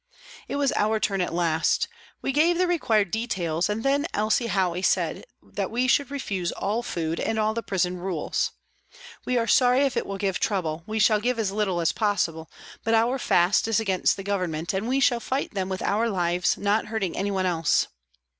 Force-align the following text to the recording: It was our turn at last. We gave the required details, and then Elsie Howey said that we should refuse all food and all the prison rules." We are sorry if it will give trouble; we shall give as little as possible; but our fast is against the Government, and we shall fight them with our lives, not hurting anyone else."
It 0.47 0.55
was 0.55 0.71
our 0.75 0.99
turn 0.99 1.21
at 1.21 1.31
last. 1.31 1.87
We 2.23 2.31
gave 2.31 2.57
the 2.57 2.65
required 2.65 3.11
details, 3.11 3.69
and 3.69 3.83
then 3.83 4.07
Elsie 4.15 4.47
Howey 4.47 4.81
said 4.83 5.25
that 5.43 5.69
we 5.69 5.87
should 5.87 6.09
refuse 6.09 6.51
all 6.51 6.81
food 6.81 7.19
and 7.19 7.37
all 7.37 7.53
the 7.53 7.61
prison 7.61 7.97
rules." 7.97 8.49
We 9.27 9.37
are 9.37 9.45
sorry 9.45 9.81
if 9.81 9.95
it 9.95 10.07
will 10.07 10.17
give 10.17 10.39
trouble; 10.39 10.83
we 10.87 10.97
shall 10.97 11.19
give 11.19 11.37
as 11.37 11.51
little 11.51 11.79
as 11.81 11.91
possible; 11.91 12.49
but 12.83 12.95
our 12.95 13.19
fast 13.19 13.67
is 13.67 13.79
against 13.79 14.17
the 14.17 14.23
Government, 14.23 14.73
and 14.73 14.87
we 14.87 14.99
shall 14.99 15.19
fight 15.19 15.53
them 15.53 15.69
with 15.69 15.83
our 15.83 16.09
lives, 16.09 16.57
not 16.57 16.87
hurting 16.87 17.15
anyone 17.15 17.45
else." 17.45 17.85